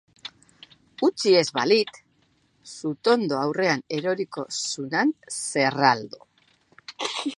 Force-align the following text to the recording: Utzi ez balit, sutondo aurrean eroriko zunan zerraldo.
Utzi 1.07 1.33
ez 1.41 1.45
balit, 1.57 1.99
sutondo 2.71 3.37
aurrean 3.41 3.85
eroriko 3.99 4.47
zunan 4.63 5.13
zerraldo. 5.37 6.27